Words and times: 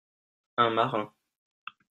Un 0.57 0.71
marin. 0.71 1.13